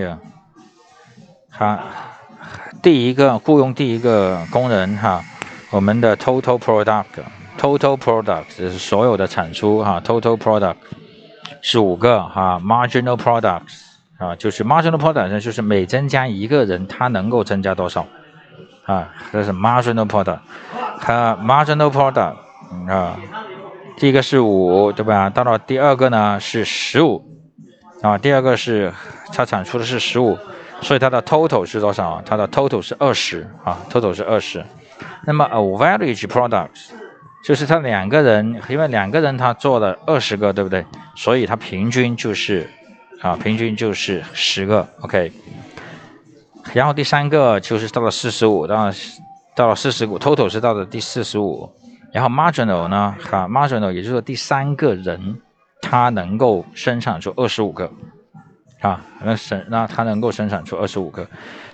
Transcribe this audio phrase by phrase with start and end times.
[0.00, 0.18] 呀，
[1.50, 1.78] 好，
[2.82, 5.22] 第一个雇佣第一个工人哈，
[5.70, 10.76] 我们的 total product，total product 是所有的产出哈，total product
[11.60, 13.80] 是五个哈，marginal products
[14.18, 18.06] 啊，就是 marginal product 就是每增加一个人，他能够增加多少
[18.84, 19.08] 啊？
[19.32, 20.40] 这是 marginal product，
[21.00, 22.36] 它 marginal product
[22.88, 23.18] 啊。
[23.96, 25.28] 第一个是五，对吧？
[25.28, 27.20] 到了第二个呢是十五，
[28.02, 28.92] 啊，第二个是
[29.32, 30.38] 它产出的是十五，
[30.80, 32.22] 所以它的 total 是多少？
[32.24, 34.64] 它的 total 是二十啊，total 是二十。
[35.24, 36.68] 那么 average product
[37.44, 40.84] 就是他两个人，因为两个人他做了二十个，对不对？
[41.16, 42.68] 所以他平均就是
[43.20, 45.32] 啊，平均就是十个，OK。
[46.72, 48.92] 然后第三个就是到了四十五，到
[49.54, 51.72] 到了四十五，total 是到了第四十五。
[52.12, 53.14] 然后 marginal 呢？
[53.20, 55.40] 哈，marginal 也就是说第三个人，
[55.80, 57.90] 它能够生产出二十五个，
[58.80, 61.26] 啊，那生那它能够生产出二十五个，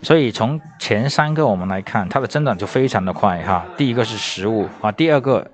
[0.02, 3.64] 所以从前三个我们来看，它的增长就非常的快哈。
[3.76, 5.50] 第一个是十五啊，第二个，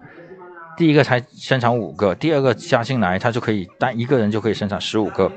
[0.77, 5.31] 第一个才生产五个，第二个加进来，它就可以单一个人就可以生产十五个，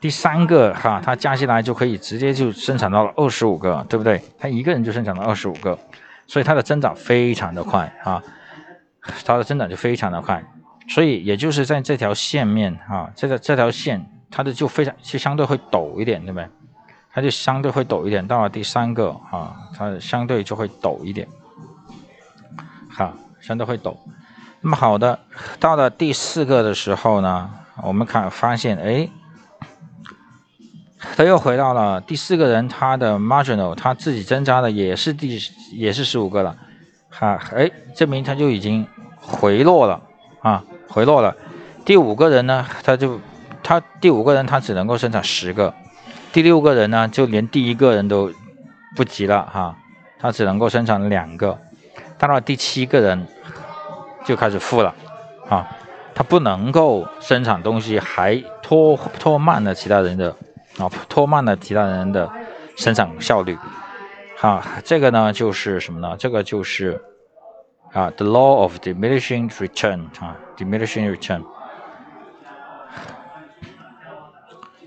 [0.00, 4.20] 第三个哈，它加进来就可以直接就生产到了二十五个，对不对？
[4.38, 5.78] 他一个人就生产了二十五个，
[6.26, 8.22] 所以它的增长非常的快啊。
[9.24, 10.44] 它的增长就非常的快，
[10.88, 16.48] 所以也就是在这条线面啊，这个这条线它的就非常就相对会陡一点，对不对？
[17.12, 18.26] 它就相对会陡一点。
[18.26, 21.26] 到了第三个啊，它相对就会陡一点，
[22.88, 23.96] 好，相对会陡。
[24.60, 25.18] 那么好的，
[25.58, 27.50] 到了第四个的时候呢，
[27.82, 29.08] 我们看发现，哎，
[31.16, 35.38] 它又回到了第四个人，他的 marginal 他自己增加的也是第
[35.72, 36.56] 也是十五个了，
[37.08, 38.86] 哈，哎，证明他就已经。
[39.28, 40.00] 回落了
[40.40, 41.36] 啊，回落了。
[41.84, 43.20] 第五个人呢，他就
[43.62, 45.72] 他第五个人他只能够生产十个，
[46.32, 48.32] 第六个人呢就连第一个人都
[48.96, 49.76] 不及了哈，
[50.18, 51.56] 他只能够生产两个。
[52.18, 53.26] 到了第七个人
[54.24, 54.94] 就开始负了
[55.48, 55.68] 啊，
[56.14, 60.34] 他不能够生产东西，还拖拖慢了其他人的
[60.78, 62.30] 啊，拖慢了其他人的
[62.76, 63.56] 生产效率。
[64.40, 66.16] 啊，这个呢就是什么呢？
[66.18, 67.00] 这个就是。
[67.95, 71.43] 啊，the law of diminishing return 啊，diminishing return。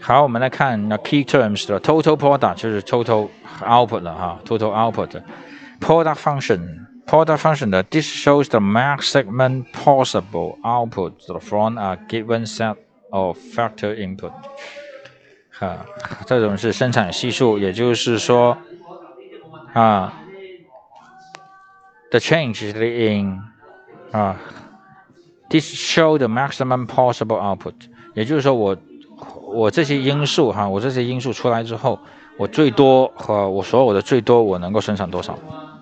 [0.00, 3.28] 好，我们来看那 key terms 的 total product 就是 total
[3.62, 11.96] output 了哈，total output。product function product function 的 this shows the maximum possible output from a
[12.08, 12.76] given set
[13.10, 14.32] of factor input。
[15.50, 15.84] 哈，
[16.26, 18.56] 这种是生产系数，也就是说
[19.74, 20.12] 啊。
[22.10, 23.40] the change in
[24.12, 24.36] 啊，
[25.50, 27.74] this show the maximum possible output，
[28.14, 28.76] 也就是说我
[29.46, 31.98] 我这些因素哈，我这些因素出来之后，
[32.36, 35.38] 我最多和我所有的最多我能够生产多少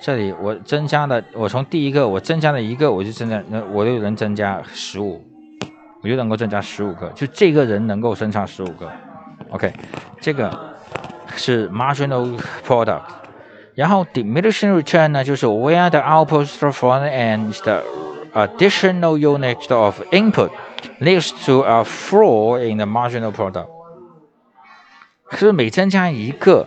[0.01, 5.25] 这里我增加了，我从第一个我增加了一个，我就增加，那我就能增加十五，
[6.03, 8.91] 我就能够增加十五个，就这个人能够生产十五个
[9.51, 9.73] ，OK，
[10.21, 10.76] 这个。
[11.37, 13.03] 是 marginal product，
[13.75, 17.83] 然后 diminishing return 呢，就是 where the output from and the
[18.35, 20.51] additional unit of input
[21.01, 23.69] leads to a flow in the marginal product。
[25.33, 26.67] 是每增加一个，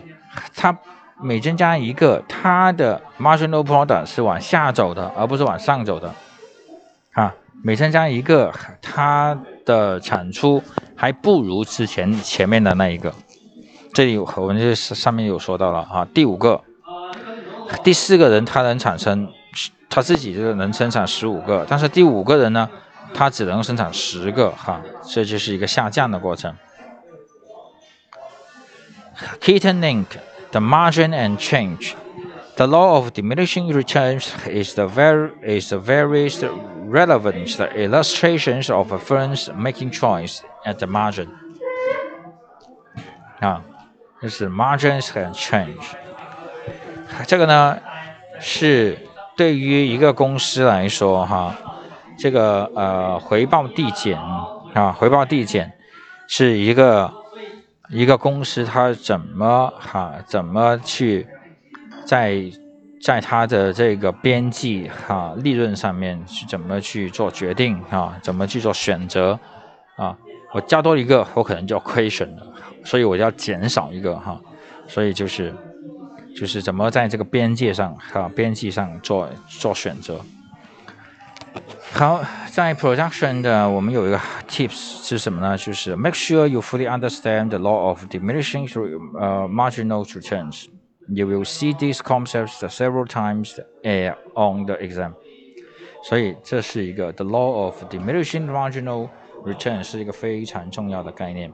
[0.56, 0.78] 它
[1.22, 6.14] 每增加一个，它的 marginal product 是往下走的，而不是往上走的。
[7.14, 10.62] 啊，每增加一个，它的产出
[10.96, 13.14] 还不如之前前面的那一个。
[13.99, 16.61] 这里我们这上面有说到了啊，第五个，
[17.85, 19.29] 第四个人他能产生
[19.89, 22.69] 他自己就能生产十五个，但是第五个人呢，
[23.15, 26.53] 他只能生产十个哈，这就是一个下降的过程。
[29.41, 30.07] Keaton link
[30.51, 31.93] the margin and change.
[32.57, 35.31] The law of diminishing returns is the very
[35.61, 36.45] is the various
[36.89, 41.29] relevant illustrations of a firm's making choice at the margin.
[43.39, 43.63] 啊。
[44.22, 45.76] 就是 margins can change，
[47.26, 47.78] 这个呢
[48.40, 48.98] 是
[49.38, 51.56] 对于一个公司来说哈，
[52.18, 54.20] 这个呃回报递减
[54.74, 55.72] 啊，回报递减
[56.28, 57.12] 是一个
[57.90, 61.26] 一个公司它怎么哈怎么去
[62.06, 62.44] 在
[63.02, 68.20] 在它的这个边际哈利润上面去怎么去做决定啊？
[68.22, 69.40] 怎么去做选择
[69.96, 70.18] 啊？
[70.52, 72.46] 我加多一个，我可能就亏损了，
[72.84, 74.40] 所以我要减少一个哈，
[74.88, 75.54] 所以就是
[76.36, 80.20] 就是怎么在这个边界上哈边际上做做选择。
[81.92, 85.58] 好，在 production 的我们有一个 tips 是什么呢？
[85.58, 90.66] 就是 make sure you fully understand the law of diminishing through 呃 marginal returns。
[91.08, 93.56] You will see these concepts several times
[94.36, 95.14] on the exam。
[96.04, 99.10] 所以这是一个 the law of diminishing marginal
[99.44, 101.52] return 是一个非常重要的概念。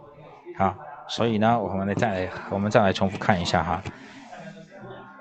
[0.57, 0.75] 好，
[1.07, 3.81] 所以呢，我们来再来我们再来重复看一下哈。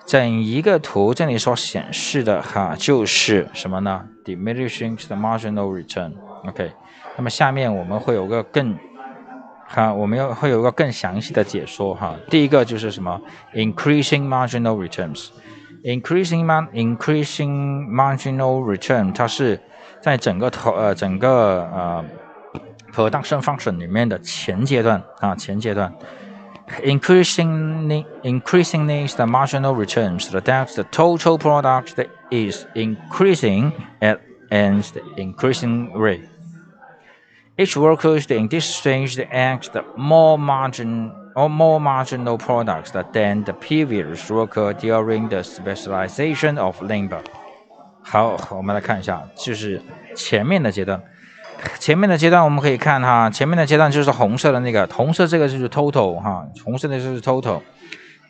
[0.07, 6.13] 整一个图这里所显示的哈就是什么呢？diminishing the marginal return。
[6.47, 6.73] OK，
[7.17, 8.79] 那么下面我们会有个更
[9.67, 12.15] 哈，我们要会有个更详细的解说哈。
[12.29, 13.21] 第一个就是什么
[13.55, 15.29] ？increasing marginal returns。
[15.83, 16.45] increasing
[17.91, 19.61] marginal return，它是
[20.01, 22.05] 在整个投呃整个呃
[22.94, 25.94] production function 里面的前阶段啊前阶段。
[26.84, 31.96] increasingly, increasingly the marginal returns, the that the total product
[32.30, 33.72] is increasing
[34.02, 34.20] at
[34.52, 34.84] an
[35.18, 36.28] increasing rate.
[37.58, 44.30] Each worker in this stage acts more margin or more marginal products than the previous
[44.30, 47.22] worker during the specialization of labor.
[48.02, 49.82] 好，我们来看一下，就是
[50.16, 51.02] 前面的阶段。
[51.79, 57.61] 前面的阶段我们可以看哈，前面的阶段就是红色的那个，红色这个就是 total 哈，红色的就是 total，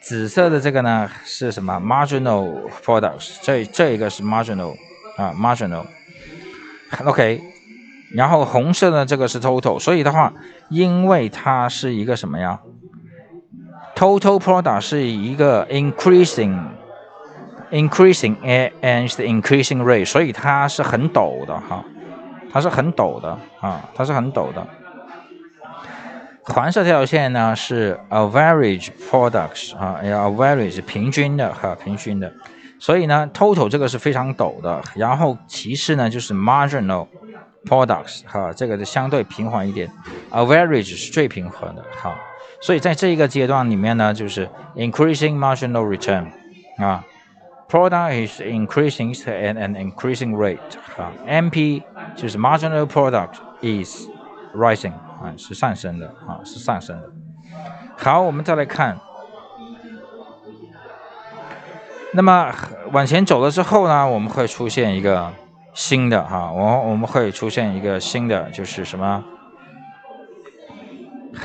[0.01, 4.75] 紫色的这个呢是什么 marginal products，这这一个是 marginal
[5.17, 7.41] 啊 marginal，OK，
[8.13, 10.33] 然后红色的这个是 total，所以的话，
[10.69, 12.61] 因为它是一个什么呀
[13.95, 16.59] ？total product 是一个 increasing
[17.71, 21.85] increasing a and increasing rate，所以它是很陡的哈。
[22.55, 24.65] 它是很陡的啊，它是很陡的。
[26.45, 32.33] 黄色这条线呢是 average products 啊，average 平均的哈，平均的。
[32.79, 34.81] 所以呢，total 这个是非常陡的。
[34.95, 37.09] 然后其次呢就是 marginal
[37.65, 39.91] products 哈，这个是相对平缓一点
[40.31, 42.15] ，average 是最平缓的哈。
[42.61, 46.27] 所以在这一个阶段里面呢，就是 increasing marginal return
[46.79, 47.05] 啊。
[47.69, 50.59] Product is increasing at an increasing rate
[50.97, 51.83] 啊，MP
[52.15, 54.07] 就是 marginal product is
[54.55, 57.11] rising 啊，是上升的啊，是上升的。
[57.97, 58.99] 好，我们再来看，
[62.13, 62.55] 那么
[62.93, 65.33] 往前走了之后呢，我们会出现一个
[65.73, 69.25] 新的哈，我我们会出现一个新的，就是什么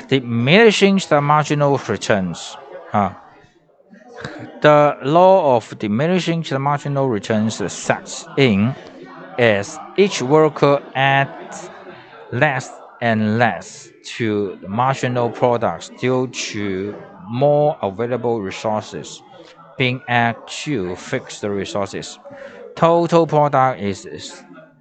[0.07, 2.53] ？diminishing the marginal returns
[2.91, 3.23] 啊。
[4.60, 8.74] the law of diminishing the marginal returns sets in
[9.38, 11.70] as each worker adds
[12.32, 12.70] less
[13.00, 16.94] and less to the marginal products due to
[17.28, 19.22] more available resources
[19.76, 22.18] being added to fixed resources.
[22.76, 24.06] Total product is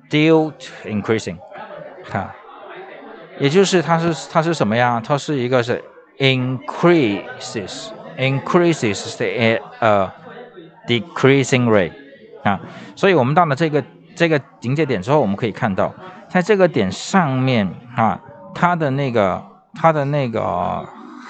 [0.08, 0.54] still
[0.86, 1.38] increasing.
[2.04, 2.36] 哈，
[3.40, 5.02] 也就是它是它是什么呀？
[5.04, 5.84] 它是一个是
[6.20, 10.11] increases Increases the uh
[10.87, 11.93] decreasing rate
[12.43, 12.61] 啊，
[12.97, 13.83] 所以我们到了这个
[14.15, 15.95] 这个临界点之后，我们可以看到，
[16.29, 18.21] 在这个点上面啊，
[18.55, 19.43] 它的那个
[19.75, 20.43] 它的那个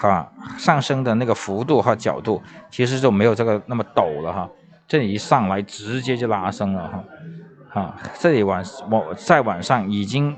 [0.00, 4.48] 哈上升的那个幅度和角度，其实就没有这个那么陡了哈。
[4.86, 10.34] 这里一上来直接就拉升了哈，啊，这里往往再往上已经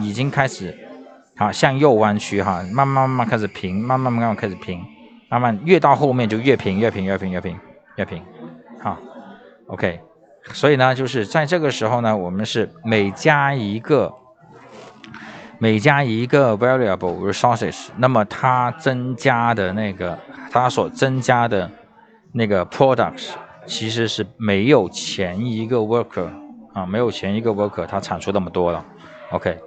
[0.00, 0.76] 已经开始
[1.36, 4.82] 啊向右弯曲哈，慢慢慢慢开始平，慢慢慢慢开始平。
[5.28, 7.58] 慢慢越到后面就越平，越平，越平，越平，
[7.96, 8.22] 越平，
[8.80, 8.96] 好
[9.66, 10.00] ，OK。
[10.52, 14.14] 所以呢，就是在这个时候呢，我们是每加一个
[15.58, 20.16] 每加一个 variable resources，那么它增加的那个
[20.52, 21.68] 它所增加的
[22.30, 23.30] 那个 products，
[23.66, 26.28] 其实是没有前一个 worker
[26.72, 28.84] 啊，没有前一个 worker 它产出那么多了
[29.32, 29.58] ，OK。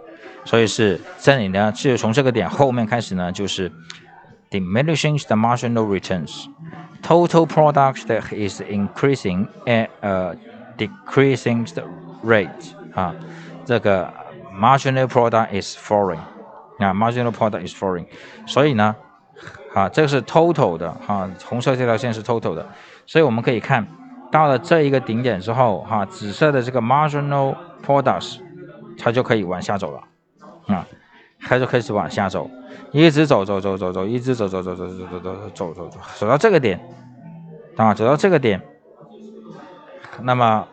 [0.45, 3.69] 所以是这里呢，就从这个点后面开始呢，就是。
[4.50, 6.48] diminishing the marginal returns.
[7.02, 10.36] Total product that is increasing at a
[10.78, 11.66] decreasing
[12.22, 12.48] rate
[12.94, 13.14] 啊，
[13.66, 14.12] 这个
[14.52, 16.20] marginal product is falling
[16.78, 18.06] 啊，marginal product is falling，
[18.46, 18.96] 所以呢，
[19.74, 22.66] 啊，这个是 total 的哈，红色这条线是 total 的，
[23.04, 23.86] 所以我们可以看
[24.30, 27.54] 到了这一个顶点之后哈，紫色的这个 marginal
[27.84, 28.38] products
[28.96, 30.86] 它就可以往下走了啊。
[31.41, 32.49] 它就开始往下走，
[32.91, 36.79] 一直走走走走走，一直走走走走走走走走走走，走到这个点，
[37.75, 38.61] 啊，走到这个点，
[40.21, 40.67] 那么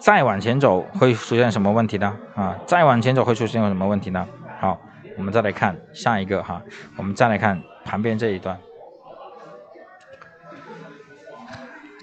[0.00, 2.16] 再往前走会出现什么问题呢？
[2.34, 4.26] 啊，再往前走会出现什么问题呢？
[4.60, 4.78] 好，
[5.16, 6.62] 我们再来看下一个哈，
[6.96, 8.58] 我们再来看旁边这一段。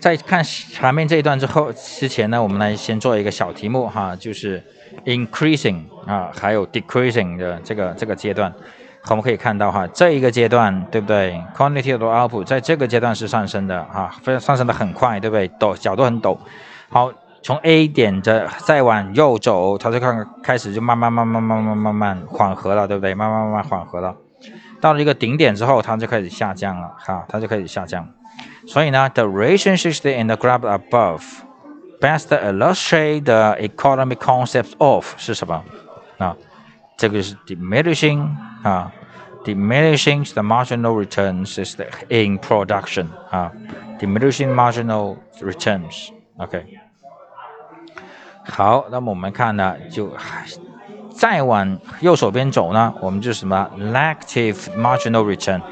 [0.02, 4.62] 在看前面这一段之后，之前呢，我们来先做一个小题目哈，就是
[5.06, 8.52] increasing 啊，还有 decreasing 的这个这个阶段，
[9.10, 15.48] 我们可以看到哈，这一个阶段对不对？quantity of output 在这个阶段是上升的哈，非常上升的很快，对不对？
[15.60, 16.36] 陡角度很陡。
[16.90, 23.14] 好，从 A 点的再往右走，它就看开始就慢慢慢慢慢慢慢慢缓和了，对不对？
[23.14, 24.16] 慢慢慢慢缓和了，
[24.82, 28.08] 到了一个顶点之后，它就开始下降了哈，它就开始下降。
[28.71, 31.23] 所以呢，the relationships in the graph above
[32.01, 35.65] best illustrate the economic concept of 是什么？
[36.19, 36.37] 啊，
[36.97, 38.29] 这个是 diminishing
[38.63, 38.93] 啊，
[39.45, 43.53] diminishing the marginal returns is the in production 啊，
[43.99, 46.67] diminishing marginal returns。OK，
[48.45, 50.15] 好，那么我们看呢，就
[51.15, 55.63] 再往右手边走呢，我们就什么 negative marginal return。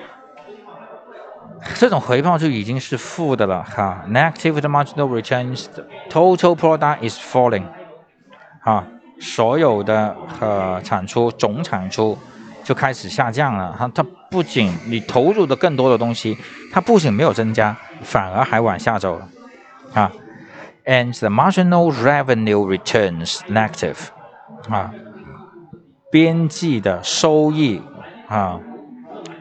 [1.79, 7.63] 这种回报就已经是负的了哈，negative marginal returns，total product is falling，
[8.65, 8.85] 啊，
[9.21, 12.17] 所有的呃产出总产出
[12.65, 16.37] 就开始下降了哈，它不仅你投入的更多的东西，
[16.69, 19.29] 它不仅没有增加，反而还往下走了
[19.93, 20.11] 啊
[20.83, 23.95] ，and the marginal revenue returns negative，
[24.69, 24.91] 啊，
[26.11, 27.81] 边际的收益
[28.27, 28.59] 啊。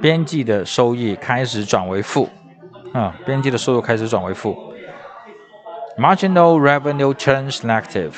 [0.01, 2.29] 边际的收益开始转为负，
[2.93, 4.73] 啊，边际的收入开始转为负。
[5.97, 8.13] Marginal revenue turns negative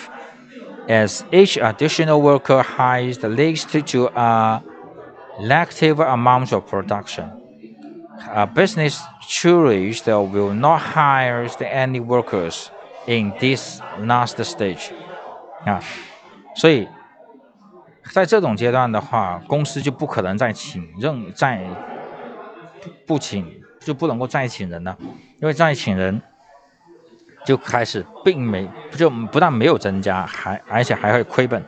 [0.88, 4.62] as each additional worker hires leads to a
[5.42, 7.30] negative amount of production.
[8.34, 12.68] A business chooses that will not hire any workers
[13.08, 14.92] in this last stage.
[15.66, 15.82] 啊，
[16.56, 16.88] 所以
[18.13, 21.65] 在这种阶段的话，公司就不可能再请任再
[23.07, 23.47] 不请
[23.81, 24.97] 就不能够再请人了，
[25.41, 26.21] 因为再请人
[27.45, 31.65] 就开始并没就不但没有增加，还而且还会亏本。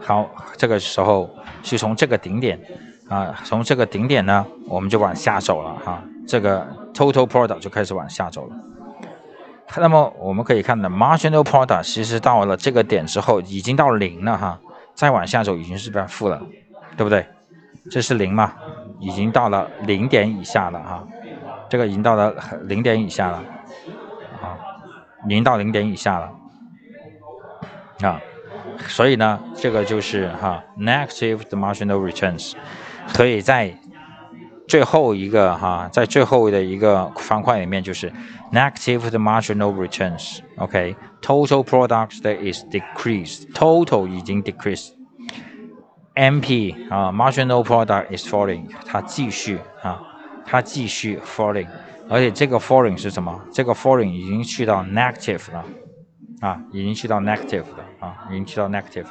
[0.00, 1.28] 好，这个时候
[1.62, 2.60] 就从这个顶点
[3.08, 8.56] 啊，从这个顶点呢，我们就往下走了哈，这个 total product 就开始往下走了。
[9.76, 14.60] 那么我们可以看到，marginal product 其实到了这个点之后，已经到零了哈。
[14.94, 16.40] 再往下走已经是变负了，
[16.96, 17.26] 对不对？
[17.90, 18.54] 这是零嘛，
[18.98, 21.06] 已经到了零点以下了哈，
[21.68, 23.44] 这个已经到了零点以下了，
[24.40, 24.56] 啊，
[25.26, 26.32] 零到零点以下了，
[28.08, 28.18] 啊，
[28.88, 32.54] 所以呢，这个就是哈，negative marginal returns，
[33.12, 33.74] 可以在
[34.66, 38.12] 最后一个哈，在最后的一个方块里面就是
[38.52, 40.96] negative the marginal returns，OK。
[41.20, 43.52] total product that is decreased.
[43.52, 44.90] Total 已经 decreased。
[46.14, 50.00] MP 啊，marginal product is falling，它继续啊，
[50.46, 51.66] 它继续 falling，
[52.08, 53.38] 而且这个 falling 是什么？
[53.52, 55.64] 这个 falling 已经去到 negative 了
[56.40, 59.06] 啊，已经去到 negative 了啊，已经去到 negative。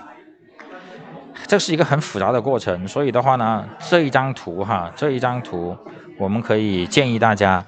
[1.48, 5.78] 这是一个很复杂的过程，所以的话呢，这一张图哈，这一张图
[6.18, 7.64] 我们可以建议大家。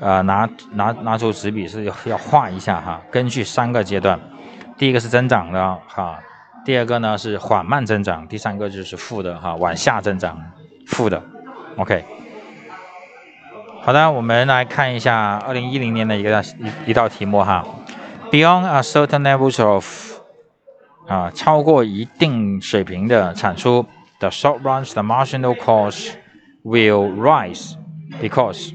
[0.00, 3.00] 呃，拿拿拿出纸笔是要要画一下哈。
[3.08, 4.18] 根据三个阶段，
[4.76, 6.18] 第一个是增长的哈，
[6.64, 10.36] 第二个呢是缓慢增长，第三个就是负的哈，往下增长，
[10.88, 11.22] 负的。
[11.76, 12.04] OK，
[13.82, 17.64] 好的，我们来看一下二零一零年的一个一一道题目哈。
[18.32, 20.11] Beyond a certain level of
[21.12, 23.84] 啊，超过一定水平的产出
[24.18, 26.12] ，the short runs the marginal cost
[26.64, 27.74] will rise
[28.18, 28.72] because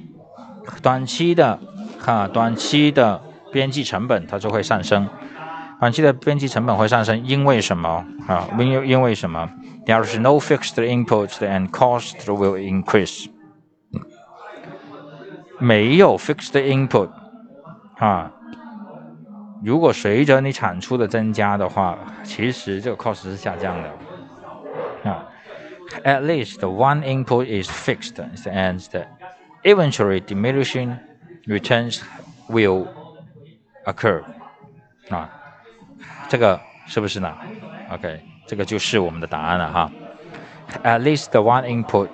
[0.83, 1.59] 短期的
[1.99, 3.19] 哈，短期的
[3.51, 5.09] 边际成本它就会上升，
[5.79, 8.47] 短期的边际成本会上升，因为什么啊？
[8.59, 9.49] 因为因为什么
[9.87, 13.29] ？There is no fixed input and cost will increase。
[15.57, 17.09] 没有 fixed input
[17.97, 18.31] 啊，
[19.64, 25.24] 如果随着你产出的增加的话，其实这个 cost 是下降的啊。
[26.04, 29.06] At least one input is fixed and the
[29.62, 30.96] eventually diminishing
[31.46, 32.00] returns
[32.48, 32.88] will
[33.84, 34.22] occur
[35.10, 35.28] 啊，
[36.28, 37.36] 这个是不是呢？
[37.90, 39.92] OK，这个就是我们的答案了哈。
[40.82, 42.08] At least one input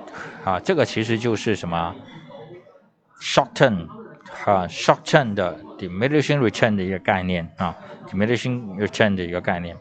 [0.45, 1.95] 啊，这个其实就是什么
[3.21, 3.87] short term
[4.46, 7.76] 啊 short term 的 diminishing return 的一个概念啊
[8.08, 9.78] ，diminishing return 的一个概念。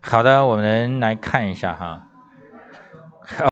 [0.00, 2.09] 好的，我们来看一下哈。